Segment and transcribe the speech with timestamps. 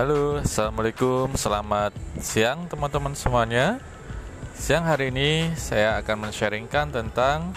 [0.00, 1.92] Halo, assalamualaikum, selamat
[2.24, 3.76] siang teman-teman semuanya.
[4.56, 7.52] Siang hari ini saya akan men-sharingkan tentang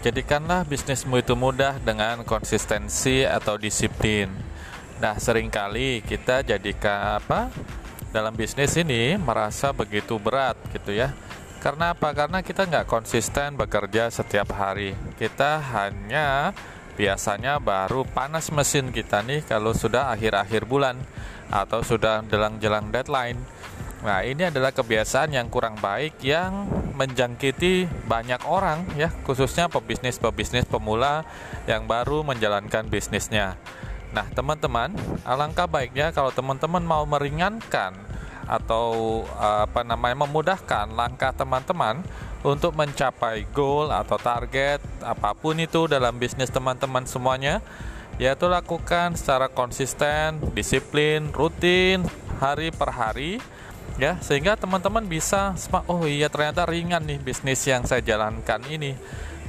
[0.00, 4.32] jadikanlah bisnismu itu mudah dengan konsistensi atau disiplin.
[5.04, 7.52] Nah, sering kali kita jadikan apa
[8.08, 11.12] dalam bisnis ini merasa begitu berat gitu ya.
[11.60, 12.08] Karena apa?
[12.16, 14.96] Karena kita nggak konsisten bekerja setiap hari.
[15.20, 16.56] Kita hanya
[17.02, 20.94] biasanya baru panas mesin kita nih kalau sudah akhir-akhir bulan
[21.50, 23.42] atau sudah jelang-jelang deadline.
[24.06, 31.26] Nah, ini adalah kebiasaan yang kurang baik yang menjangkiti banyak orang ya, khususnya pebisnis-pebisnis pemula
[31.66, 33.58] yang baru menjalankan bisnisnya.
[34.14, 34.94] Nah, teman-teman,
[35.26, 37.98] alangkah baiknya kalau teman-teman mau meringankan
[38.52, 42.04] atau apa namanya memudahkan langkah teman-teman
[42.44, 47.64] untuk mencapai goal atau target apa pun itu dalam bisnis teman-teman semuanya
[48.20, 52.04] yaitu lakukan secara konsisten, disiplin, rutin,
[52.36, 53.40] hari per hari
[53.96, 55.56] ya sehingga teman-teman bisa
[55.88, 58.92] oh iya ternyata ringan nih bisnis yang saya jalankan ini.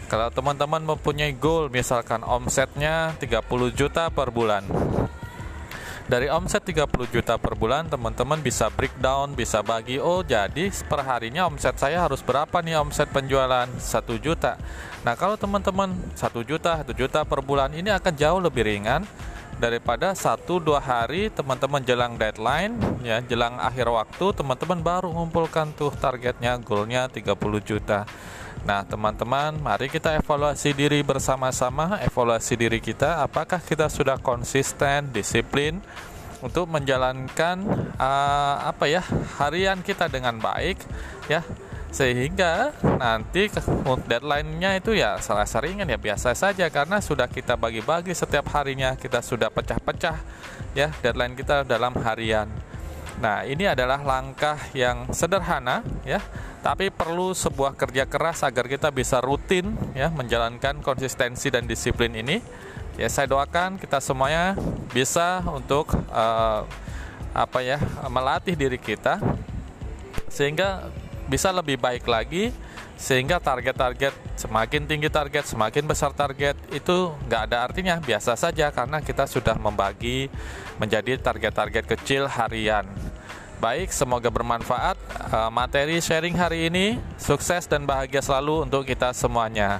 [0.07, 4.61] Kalau teman-teman mempunyai goal misalkan omsetnya 30 juta per bulan
[6.13, 9.97] dari omset 30 juta per bulan teman-teman bisa breakdown bisa bagi.
[9.97, 13.65] Oh jadi per harinya omset saya harus berapa nih omset penjualan?
[13.65, 13.81] 1
[14.21, 14.61] juta.
[15.01, 19.09] Nah kalau teman-teman 1 juta 1 juta per bulan ini akan jauh lebih ringan
[19.63, 25.95] daripada satu dua hari teman-teman jelang deadline ya jelang akhir waktu teman-teman baru mengumpulkan tuh
[25.95, 27.31] targetnya goalnya 30
[27.63, 28.03] juta.
[28.63, 35.83] Nah, teman-teman, mari kita evaluasi diri bersama-sama, evaluasi diri kita, apakah kita sudah konsisten, disiplin
[36.39, 37.59] untuk menjalankan
[37.99, 39.03] uh, apa ya
[39.35, 40.79] harian kita dengan baik,
[41.27, 41.43] ya
[41.93, 43.53] sehingga nanti
[44.09, 49.21] deadline-nya itu ya salah seringan ya biasa saja karena sudah kita bagi-bagi setiap harinya kita
[49.21, 50.17] sudah pecah-pecah
[50.73, 52.49] ya deadline kita dalam harian.
[53.21, 56.17] Nah, ini adalah langkah yang sederhana ya
[56.65, 62.41] tapi perlu sebuah kerja keras agar kita bisa rutin ya menjalankan konsistensi dan disiplin ini.
[62.97, 64.57] Ya saya doakan kita semuanya
[64.89, 66.65] bisa untuk uh,
[67.37, 67.77] apa ya
[68.09, 69.21] melatih diri kita
[70.29, 70.89] sehingga
[71.27, 72.51] bisa lebih baik lagi
[72.99, 79.01] sehingga target-target semakin tinggi target semakin besar target itu nggak ada artinya biasa saja karena
[79.03, 80.31] kita sudah membagi
[80.77, 82.87] menjadi target-target kecil harian
[83.63, 84.99] Baik, semoga bermanfaat
[85.31, 86.99] uh, materi sharing hari ini.
[87.15, 89.79] Sukses dan bahagia selalu untuk kita semuanya.